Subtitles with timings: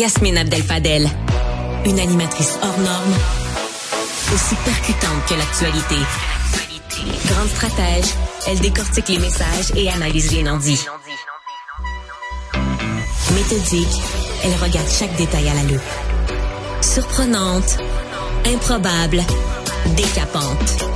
[0.00, 1.06] Yasmine Abdel-Fadel,
[1.84, 3.14] une animatrice hors norme,
[4.32, 5.96] aussi percutante que l'actualité.
[7.26, 8.06] Grande stratège,
[8.48, 10.86] elle décortique les messages et analyse les non-dits.
[13.34, 14.02] Méthodique,
[14.42, 15.80] elle regarde chaque détail à la loupe.
[16.80, 17.76] Surprenante,
[18.46, 19.22] improbable,
[19.96, 20.86] décapante.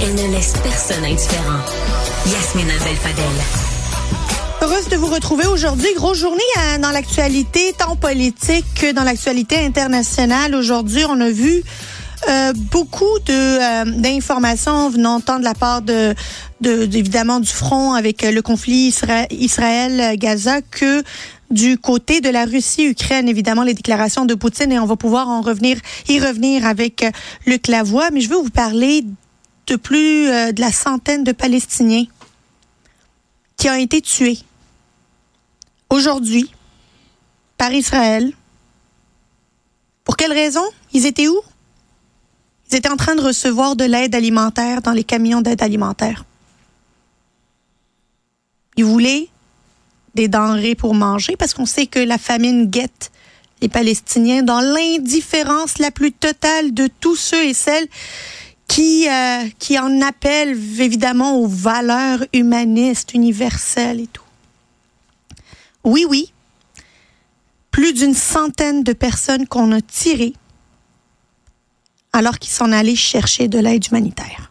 [0.00, 1.60] Elle ne laisse personne indifférent.
[2.26, 3.66] Yasmine Abdel-Fadel.
[4.62, 5.88] Heureuse de vous retrouver aujourd'hui.
[5.96, 10.54] Grosse journée à- dans l'actualité, tant politique que dans l'actualité internationale.
[10.54, 11.62] Aujourd'hui, on a vu
[12.28, 16.14] euh, beaucoup de euh, d'informations venant tant de la part de,
[16.62, 21.02] de, évidemment du front avec euh, le conflit Isra- Israël-Gaza que
[21.50, 25.42] du côté de la Russie-Ukraine, évidemment, les déclarations de Poutine et on va pouvoir en
[25.42, 25.76] revenir,
[26.08, 27.10] y revenir avec euh,
[27.46, 28.08] Luc Lavoie.
[28.10, 29.04] Mais je veux vous parler
[29.66, 32.04] de plus euh, de la centaine de Palestiniens
[33.66, 34.38] qui ont été tués
[35.90, 36.48] aujourd'hui
[37.58, 38.32] par Israël.
[40.04, 40.62] Pour quelle raison?
[40.92, 41.40] Ils étaient où?
[42.70, 46.24] Ils étaient en train de recevoir de l'aide alimentaire dans les camions d'aide alimentaire.
[48.76, 49.30] Ils voulaient
[50.14, 53.10] des denrées pour manger parce qu'on sait que la famine guette
[53.62, 57.88] les Palestiniens dans l'indifférence la plus totale de tous ceux et celles
[58.68, 64.22] qui, euh, qui en appellent évidemment aux valeurs humanistes, universelles et tout.
[65.84, 66.32] Oui, oui,
[67.70, 70.34] plus d'une centaine de personnes qu'on a tirées
[72.12, 74.50] alors qu'ils s'en allaient chercher de l'aide humanitaire.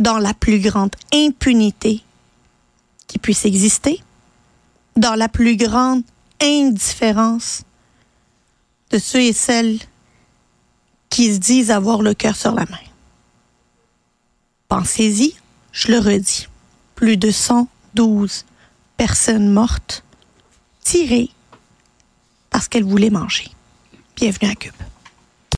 [0.00, 2.02] Dans la plus grande impunité
[3.06, 4.02] qui puisse exister,
[4.96, 6.02] dans la plus grande
[6.42, 7.62] indifférence
[8.90, 9.78] de ceux et celles
[11.10, 12.78] qui se disent avoir le cœur sur la main.
[14.68, 15.34] Pensez-y,
[15.72, 16.48] je le redis,
[16.94, 18.44] plus de 112
[18.96, 20.04] personnes mortes
[20.82, 21.30] tirées
[22.50, 23.50] parce qu'elles voulaient manger.
[24.16, 24.74] Bienvenue à Cube.